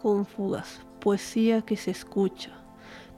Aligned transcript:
Cónfugas, 0.00 0.80
poesía 1.00 1.62
que 1.62 1.76
se 1.76 1.90
escucha. 1.90 2.50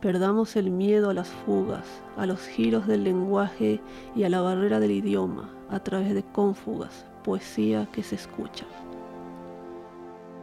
Perdamos 0.00 0.56
el 0.56 0.70
miedo 0.70 1.10
a 1.10 1.14
las 1.14 1.28
fugas, 1.28 1.86
a 2.16 2.26
los 2.26 2.40
giros 2.46 2.86
del 2.86 3.04
lenguaje 3.04 3.80
y 4.14 4.24
a 4.24 4.28
la 4.28 4.42
barrera 4.42 4.78
del 4.78 4.90
idioma 4.90 5.50
a 5.70 5.80
través 5.80 6.14
de 6.14 6.22
cónfugas, 6.22 7.06
poesía 7.24 7.88
que 7.92 8.02
se 8.02 8.14
escucha. 8.16 8.66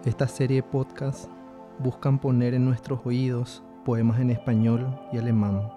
Esta 0.05 0.27
serie 0.27 0.57
de 0.57 0.63
podcasts 0.63 1.29
buscan 1.79 2.19
poner 2.19 2.53
en 2.53 2.65
nuestros 2.65 2.99
oídos 3.05 3.63
poemas 3.85 4.19
en 4.19 4.31
español 4.31 4.99
y 5.11 5.17
alemán 5.17 5.69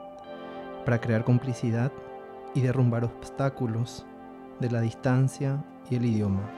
para 0.84 1.00
crear 1.00 1.24
complicidad 1.24 1.92
y 2.54 2.60
derrumbar 2.60 3.04
obstáculos 3.04 4.06
de 4.60 4.70
la 4.70 4.80
distancia 4.80 5.64
y 5.90 5.96
el 5.96 6.06
idioma. 6.06 6.50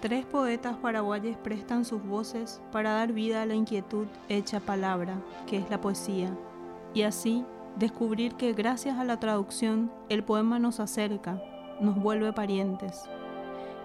Tres 0.00 0.24
poetas 0.24 0.76
paraguayes 0.78 1.36
prestan 1.36 1.84
sus 1.84 2.02
voces 2.02 2.62
para 2.72 2.94
dar 2.94 3.12
vida 3.12 3.42
a 3.42 3.46
la 3.46 3.54
inquietud 3.54 4.06
hecha 4.30 4.58
palabra, 4.58 5.20
que 5.46 5.58
es 5.58 5.68
la 5.68 5.82
poesía, 5.82 6.34
y 6.94 7.02
así 7.02 7.44
descubrir 7.76 8.34
que 8.36 8.54
gracias 8.54 8.98
a 8.98 9.04
la 9.04 9.20
traducción 9.20 9.92
el 10.08 10.24
poema 10.24 10.58
nos 10.58 10.80
acerca, 10.80 11.42
nos 11.82 11.96
vuelve 11.96 12.32
parientes. 12.32 13.02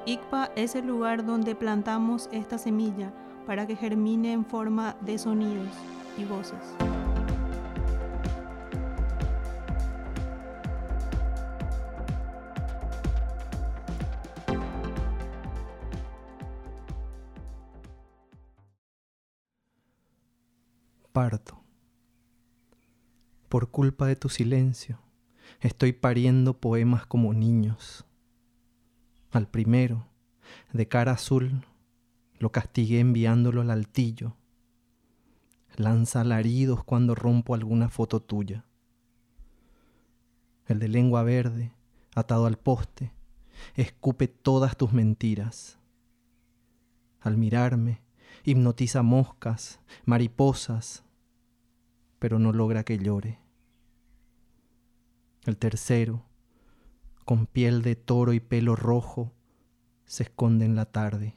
ICPA 0.06 0.52
es 0.56 0.76
el 0.76 0.88
lugar 0.88 1.26
donde 1.26 1.54
plantamos 1.54 2.30
esta 2.32 2.58
semilla 2.58 3.12
para 3.46 3.68
que 3.68 3.76
germine 3.76 4.32
en 4.32 4.46
forma 4.46 4.96
de 5.02 5.18
sonidos 5.18 5.68
y 6.18 6.24
voces. 6.24 6.95
Parto. 21.16 21.64
Por 23.48 23.72
culpa 23.72 24.06
de 24.06 24.18
tu 24.18 24.28
silencio, 24.28 25.00
estoy 25.62 25.94
pariendo 25.94 26.60
poemas 26.60 27.06
como 27.06 27.34
niños. 27.34 28.04
Al 29.32 29.48
primero, 29.48 30.10
de 30.74 30.90
cara 30.90 31.14
azul, 31.14 31.64
lo 32.38 32.52
castigué 32.52 33.00
enviándolo 33.00 33.62
al 33.62 33.72
altillo. 33.72 34.36
Lanza 35.78 36.20
alaridos 36.20 36.84
cuando 36.84 37.16
rompo 37.16 37.56
alguna 37.56 37.88
foto 37.88 38.22
tuya. 38.22 38.66
El 40.66 40.80
de 40.80 40.90
lengua 40.90 41.24
verde, 41.24 41.72
atado 42.14 42.46
al 42.46 42.58
poste, 42.58 43.14
escupe 43.76 44.28
todas 44.28 44.76
tus 44.76 44.92
mentiras. 44.92 45.80
Al 47.22 47.38
mirarme, 47.38 48.02
hipnotiza 48.46 49.02
moscas, 49.02 49.80
mariposas, 50.06 51.04
pero 52.20 52.38
no 52.38 52.54
logra 52.54 52.84
que 52.84 53.00
llore. 53.00 53.40
El 55.46 55.58
tercero, 55.58 56.24
con 57.26 57.48
piel 57.48 57.82
de 57.82 57.96
toro 57.96 58.34
y 58.34 58.40
pelo 58.40 58.76
rojo, 58.76 59.34
se 60.06 60.24
esconde 60.24 60.66
en 60.66 60.76
la 60.76 60.86
tarde. 60.86 61.36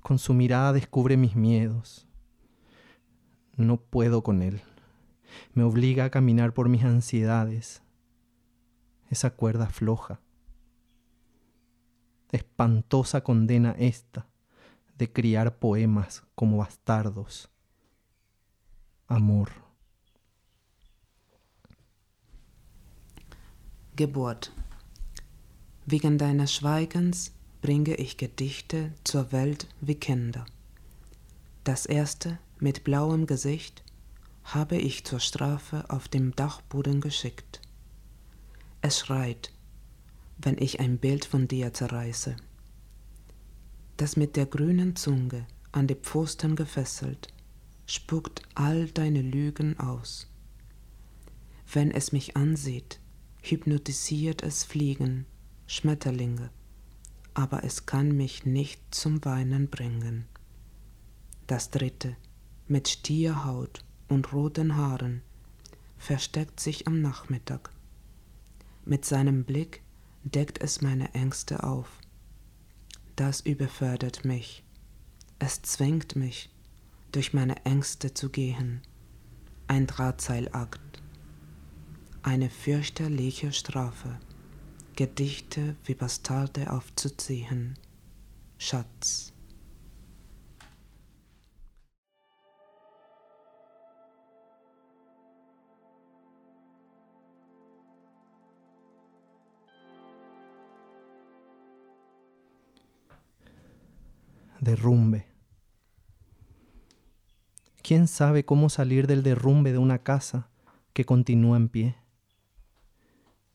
Con 0.00 0.20
su 0.20 0.32
mirada 0.32 0.72
descubre 0.72 1.16
mis 1.16 1.34
miedos. 1.34 2.06
No 3.56 3.80
puedo 3.80 4.22
con 4.22 4.42
él. 4.42 4.60
Me 5.54 5.64
obliga 5.64 6.04
a 6.04 6.10
caminar 6.10 6.54
por 6.54 6.68
mis 6.68 6.84
ansiedades. 6.84 7.82
Esa 9.10 9.30
cuerda 9.30 9.66
floja. 9.66 10.20
Espantosa 12.30 13.22
condena 13.22 13.74
esta 13.78 14.31
de 14.98 15.12
criar 15.12 15.58
poemas 15.58 16.22
como 16.34 16.58
bastardos 16.58 17.52
Amor. 19.12 19.50
Geburt. 23.94 24.50
Wegen 25.84 26.16
deines 26.16 26.54
Schweigens 26.54 27.32
bringe 27.60 27.94
ich 27.96 28.16
Gedichte 28.16 28.94
zur 29.04 29.30
Welt 29.30 29.68
wie 29.82 29.96
Kinder. 29.96 30.46
Das 31.62 31.84
erste 31.84 32.38
mit 32.58 32.84
blauem 32.84 33.26
Gesicht 33.26 33.84
habe 34.44 34.76
ich 34.76 35.04
zur 35.04 35.20
Strafe 35.20 35.84
auf 35.90 36.08
dem 36.08 36.34
Dachboden 36.34 37.02
geschickt. 37.02 37.60
Es 38.80 38.98
schreit, 38.98 39.52
wenn 40.38 40.56
ich 40.56 40.80
ein 40.80 40.96
Bild 40.96 41.26
von 41.26 41.48
dir 41.48 41.74
zerreiße. 41.74 42.36
Das 44.02 44.16
mit 44.16 44.34
der 44.34 44.46
grünen 44.46 44.96
Zunge 44.96 45.46
an 45.70 45.86
die 45.86 45.94
Pfosten 45.94 46.56
gefesselt, 46.56 47.28
spuckt 47.86 48.42
all 48.56 48.86
deine 48.88 49.22
Lügen 49.22 49.78
aus. 49.78 50.28
Wenn 51.72 51.92
es 51.92 52.10
mich 52.10 52.36
ansieht, 52.36 52.98
hypnotisiert 53.42 54.42
es 54.42 54.64
Fliegen, 54.64 55.24
Schmetterlinge, 55.68 56.50
aber 57.34 57.62
es 57.62 57.86
kann 57.86 58.10
mich 58.10 58.44
nicht 58.44 58.82
zum 58.92 59.24
Weinen 59.24 59.68
bringen. 59.68 60.24
Das 61.46 61.70
dritte, 61.70 62.16
mit 62.66 62.88
Stierhaut 62.88 63.84
und 64.08 64.32
roten 64.32 64.74
Haaren, 64.74 65.22
versteckt 65.96 66.58
sich 66.58 66.88
am 66.88 67.00
Nachmittag. 67.02 67.70
Mit 68.84 69.04
seinem 69.04 69.44
Blick 69.44 69.80
deckt 70.24 70.60
es 70.60 70.80
meine 70.80 71.14
Ängste 71.14 71.62
auf. 71.62 72.00
Das 73.16 73.40
überfördert 73.40 74.24
mich. 74.24 74.64
Es 75.38 75.60
zwingt 75.62 76.16
mich, 76.16 76.50
durch 77.10 77.34
meine 77.34 77.64
Ängste 77.64 78.14
zu 78.14 78.30
gehen. 78.30 78.80
Ein 79.66 79.86
Drahtseilakt. 79.86 81.02
Eine 82.22 82.48
fürchterliche 82.48 83.52
Strafe. 83.52 84.18
Gedichte 84.96 85.76
wie 85.84 85.94
Bastarde 85.94 86.70
aufzuziehen. 86.70 87.78
Schatz. 88.58 89.31
Derrumbe. 104.62 105.26
¿Quién 107.82 108.06
sabe 108.06 108.44
cómo 108.44 108.68
salir 108.68 109.08
del 109.08 109.24
derrumbe 109.24 109.72
de 109.72 109.78
una 109.78 110.04
casa 110.04 110.50
que 110.92 111.04
continúa 111.04 111.56
en 111.56 111.68
pie? 111.68 111.96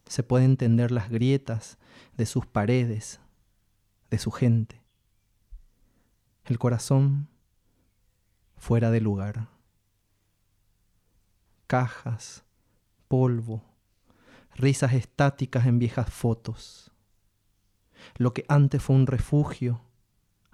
Se 0.08 0.22
puede 0.22 0.44
entender 0.44 0.92
las 0.92 1.10
grietas 1.10 1.78
de 2.18 2.26
sus 2.26 2.46
paredes, 2.46 3.22
de 4.10 4.18
su 4.18 4.32
gente. 4.32 4.82
El 6.44 6.60
corazón 6.60 7.30
fuera 8.58 8.92
de 8.92 9.00
lugar. 9.00 9.48
Cajas, 11.68 12.44
polvo, 13.08 13.64
risas 14.56 14.92
estáticas 14.92 15.68
en 15.68 15.80
viejas 15.80 16.10
fotos. 16.10 16.92
Lo 18.18 18.34
que 18.34 18.44
antes 18.50 18.84
fue 18.84 18.98
un 18.98 19.08
refugio, 19.08 19.87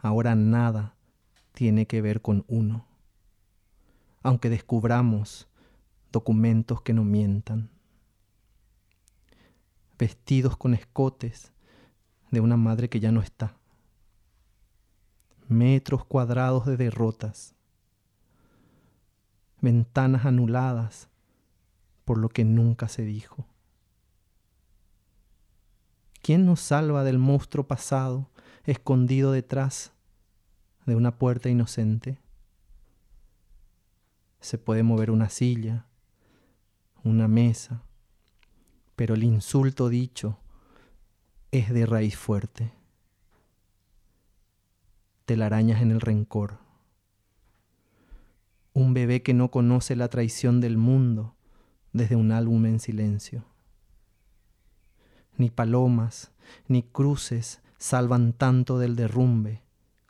ahora 0.03 0.35
nada 0.35 0.95
tiene 1.53 1.87
que 1.87 2.03
ver 2.03 2.21
con 2.21 2.45
uno 2.47 2.93
aunque 4.23 4.49
descubramos 4.49 5.47
documentos 6.11 6.81
que 6.81 6.93
no 6.93 7.03
mientan. 7.03 7.69
Vestidos 9.99 10.57
con 10.57 10.73
escotes 10.73 11.51
de 12.31 12.39
una 12.39 12.57
madre 12.57 12.89
que 12.89 13.01
ya 13.01 13.11
no 13.11 13.21
está. 13.21 13.57
Metros 15.47 16.05
cuadrados 16.05 16.65
de 16.65 16.77
derrotas. 16.77 17.53
Ventanas 19.61 20.25
anuladas 20.25 21.09
por 22.05 22.17
lo 22.17 22.29
que 22.29 22.45
nunca 22.45 22.87
se 22.87 23.03
dijo. 23.03 23.45
¿Quién 26.21 26.45
nos 26.45 26.61
salva 26.61 27.03
del 27.03 27.17
monstruo 27.17 27.67
pasado 27.67 28.29
escondido 28.63 29.33
detrás 29.33 29.92
de 30.85 30.95
una 30.95 31.17
puerta 31.17 31.49
inocente? 31.49 32.19
se 34.43 34.57
puede 34.57 34.83
mover 34.83 35.09
una 35.09 35.29
silla, 35.29 35.85
una 37.01 37.29
mesa, 37.29 37.81
pero 38.97 39.15
el 39.15 39.23
insulto 39.23 39.87
dicho 39.87 40.37
es 41.51 41.73
de 41.73 41.85
raíz 41.85 42.17
fuerte. 42.17 42.73
Telarañas 45.23 45.81
en 45.81 45.91
el 45.91 46.01
rencor. 46.01 46.59
Un 48.73 48.93
bebé 48.93 49.23
que 49.23 49.33
no 49.33 49.49
conoce 49.49 49.95
la 49.95 50.09
traición 50.09 50.59
del 50.59 50.77
mundo 50.77 51.37
desde 51.93 52.17
un 52.17 52.33
álbum 52.33 52.65
en 52.65 52.81
silencio. 52.81 53.45
Ni 55.37 55.51
palomas, 55.51 56.33
ni 56.67 56.83
cruces 56.83 57.61
salvan 57.77 58.33
tanto 58.33 58.77
del 58.77 58.97
derrumbe 58.97 59.62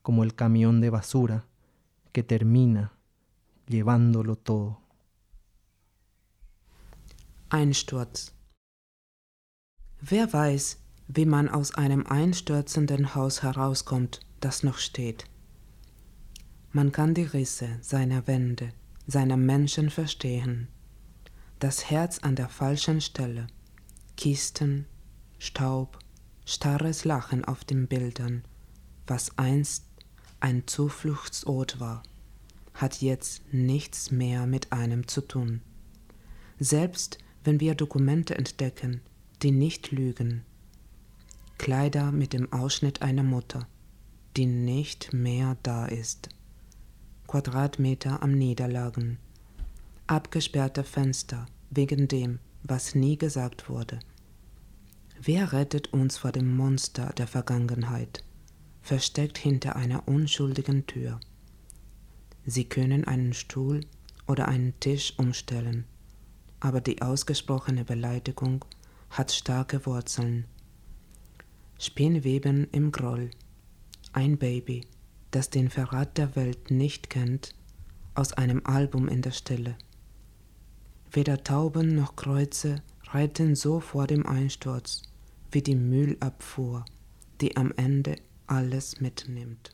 como 0.03 0.23
el 0.23 0.35
camión 0.35 0.81
de 0.81 0.91
basura 0.91 1.45
que 2.11 2.21
termina 2.21 2.93
llevándolo 3.67 4.35
todo. 4.35 4.79
Einsturz. 7.49 8.33
Wer 10.01 10.31
weiß, 10.31 10.77
wie 11.07 11.25
man 11.25 11.49
aus 11.49 11.75
einem 11.75 12.05
einstürzenden 12.05 13.15
Haus 13.15 13.41
herauskommt, 13.41 14.19
das 14.39 14.63
noch 14.63 14.77
steht. 14.77 15.25
Man 16.71 16.91
kann 16.91 17.13
die 17.13 17.23
Risse 17.23 17.77
seiner 17.81 18.27
Wände, 18.27 18.73
seiner 19.07 19.37
Menschen 19.37 19.89
verstehen. 19.89 20.67
Das 21.59 21.89
Herz 21.89 22.19
an 22.19 22.35
der 22.35 22.49
falschen 22.49 22.99
Stelle, 22.99 23.47
Kisten, 24.17 24.85
Staub, 25.37 25.99
starres 26.45 27.05
Lachen 27.05 27.45
auf 27.45 27.63
den 27.63 27.87
Bildern, 27.87 28.43
was 29.07 29.37
einst 29.37 29.85
ein 30.43 30.67
Zufluchtsort 30.67 31.79
war, 31.79 32.03
hat 32.73 33.01
jetzt 33.01 33.53
nichts 33.53 34.11
mehr 34.11 34.45
mit 34.45 34.73
einem 34.73 35.07
zu 35.07 35.21
tun. 35.21 35.61
Selbst 36.59 37.17
wenn 37.45 37.61
wir 37.61 37.75
Dokumente 37.75 38.35
entdecken, 38.35 38.99
die 39.41 39.51
nicht 39.51 39.91
lügen, 39.91 40.43
Kleider 41.57 42.11
mit 42.11 42.33
dem 42.33 42.51
Ausschnitt 42.51 43.01
einer 43.01 43.23
Mutter, 43.23 43.69
die 44.35 44.45
nicht 44.45 45.13
mehr 45.13 45.55
da 45.63 45.85
ist, 45.85 46.27
Quadratmeter 47.25 48.21
am 48.21 48.33
Niederlagen, 48.33 49.19
abgesperrte 50.07 50.83
Fenster 50.83 51.45
wegen 51.69 52.09
dem, 52.09 52.39
was 52.63 52.95
nie 52.95 53.17
gesagt 53.17 53.69
wurde. 53.69 53.99
Wer 55.21 55.53
rettet 55.53 55.93
uns 55.93 56.17
vor 56.17 56.33
dem 56.33 56.53
Monster 56.53 57.13
der 57.17 57.27
Vergangenheit, 57.27 58.25
versteckt 58.83 59.39
hinter 59.39 59.75
einer 59.75 60.07
unschuldigen 60.07 60.85
Tür? 60.85 61.19
Sie 62.45 62.65
können 62.65 63.05
einen 63.05 63.33
Stuhl 63.33 63.79
oder 64.27 64.47
einen 64.49 64.77
Tisch 64.79 65.17
umstellen, 65.17 65.85
aber 66.59 66.81
die 66.81 67.01
ausgesprochene 67.01 67.85
Beleidigung 67.85 68.63
hat 69.09 69.31
starke 69.31 69.85
Wurzeln. 69.85 70.45
Spinnweben 71.79 72.67
im 72.71 72.91
Groll. 72.91 73.31
Ein 74.11 74.37
Baby, 74.37 74.85
das 75.31 75.49
den 75.49 75.69
Verrat 75.69 76.17
der 76.17 76.35
Welt 76.35 76.69
nicht 76.69 77.09
kennt, 77.09 77.55
aus 78.15 78.33
einem 78.33 78.61
Album 78.65 79.07
in 79.07 79.21
der 79.21 79.31
Stille. 79.31 79.75
Weder 81.11 81.43
Tauben 81.43 81.95
noch 81.95 82.15
Kreuze 82.15 82.81
reiten 83.07 83.55
so 83.55 83.79
vor 83.79 84.07
dem 84.07 84.25
Einsturz 84.25 85.03
wie 85.51 85.61
die 85.61 85.75
Müllabfuhr, 85.75 86.85
die 87.41 87.55
am 87.55 87.71
Ende 87.77 88.15
alles 88.47 88.99
mitnimmt. 89.01 89.69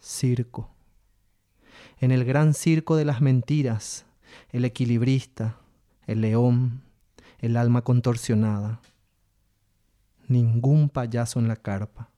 Circo. 0.00 0.70
En 2.00 2.10
el 2.10 2.24
gran 2.24 2.54
circo 2.54 2.96
de 2.96 3.04
las 3.04 3.20
mentiras, 3.20 4.04
el 4.50 4.64
equilibrista, 4.64 5.58
el 6.06 6.20
león, 6.22 6.82
el 7.38 7.56
alma 7.56 7.82
contorsionada. 7.82 8.80
Ningún 10.26 10.88
payaso 10.88 11.38
en 11.38 11.48
la 11.48 11.56
carpa. 11.56 12.10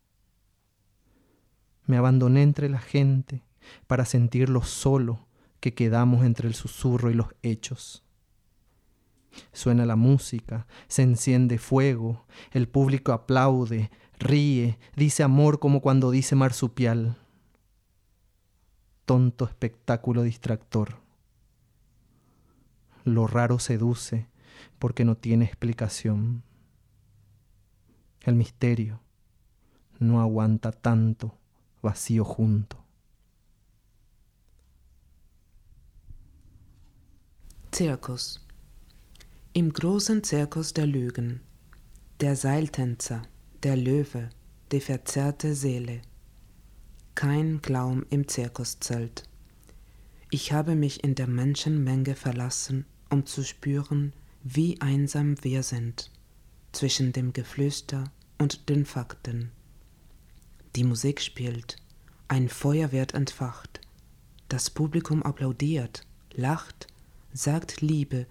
Me 1.86 1.96
abandoné 1.96 2.42
entre 2.42 2.68
la 2.68 2.78
gente 2.78 3.42
para 3.86 4.04
sentir 4.04 4.48
lo 4.48 4.62
solo 4.62 5.26
que 5.60 5.74
quedamos 5.74 6.24
entre 6.24 6.48
el 6.48 6.54
susurro 6.54 7.10
y 7.10 7.14
los 7.14 7.28
hechos. 7.42 8.04
Suena 9.52 9.86
la 9.86 9.96
música, 9.96 10.66
se 10.88 11.02
enciende 11.02 11.58
fuego, 11.58 12.24
el 12.52 12.68
público 12.68 13.12
aplaude, 13.12 13.90
ríe, 14.18 14.78
dice 14.96 15.22
amor 15.22 15.58
como 15.58 15.80
cuando 15.80 16.10
dice 16.10 16.34
marsupial. 16.34 17.16
Tonto 19.04 19.44
espectáculo 19.44 20.22
distractor. 20.22 21.00
Lo 23.04 23.26
raro 23.26 23.58
seduce 23.58 24.28
porque 24.78 25.04
no 25.04 25.16
tiene 25.16 25.44
explicación. 25.44 26.42
El 28.22 28.34
misterio 28.34 29.00
no 29.98 30.20
aguanta 30.20 30.72
tanto 30.72 31.38
vacío 31.82 32.24
junto. 32.24 32.79
Zirkus. 37.72 38.44
Im 39.52 39.72
großen 39.72 40.24
Zirkus 40.24 40.74
der 40.74 40.86
Lügen. 40.86 41.40
Der 42.20 42.34
Seiltänzer, 42.34 43.22
der 43.62 43.76
Löwe, 43.76 44.28
die 44.72 44.80
verzerrte 44.80 45.54
Seele. 45.54 46.02
Kein 47.14 47.62
Clown 47.62 48.04
im 48.10 48.26
Zirkuszelt. 48.26 49.22
Ich 50.30 50.52
habe 50.52 50.74
mich 50.74 51.04
in 51.04 51.14
der 51.14 51.28
Menschenmenge 51.28 52.16
verlassen, 52.16 52.86
um 53.08 53.24
zu 53.24 53.44
spüren, 53.44 54.12
wie 54.42 54.80
einsam 54.80 55.36
wir 55.44 55.62
sind 55.62 56.10
zwischen 56.72 57.12
dem 57.12 57.32
Geflüster 57.32 58.04
und 58.38 58.68
den 58.68 58.84
Fakten. 58.84 59.52
Die 60.74 60.84
Musik 60.84 61.20
spielt, 61.20 61.76
ein 62.26 62.48
Feuer 62.48 62.90
wird 62.90 63.14
entfacht, 63.14 63.80
das 64.48 64.70
Publikum 64.70 65.22
applaudiert, 65.22 66.04
lacht, 66.32 66.89
sagt 67.32 67.80
Liebe, 67.80 68.26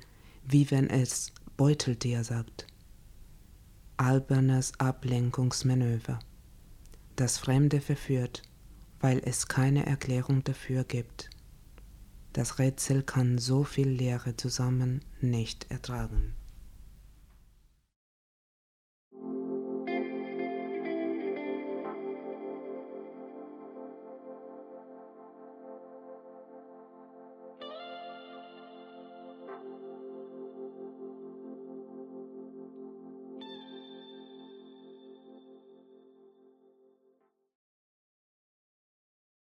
wie 0.46 0.69
wenn 0.72 0.90
es 0.90 1.31
Beuteltier 1.57 2.24
sagt. 2.24 2.68
Albernes 3.98 4.74
Ablenkungsmanöver. 4.80 6.19
Das 7.16 7.38
Fremde 7.38 7.81
verführt, 7.81 8.44
weil 9.00 9.22
es 9.25 9.48
keine 9.48 9.86
Erklärung 9.86 10.44
dafür 10.44 10.84
gibt. 10.84 11.30
Das 12.34 12.60
Rätsel 12.60 13.04
kann 13.04 13.38
so 13.38 13.63
viel 13.63 13.90
Leere 13.90 14.38
zusammen 14.38 15.02
nicht 15.19 15.69
ertragen. 15.69 16.34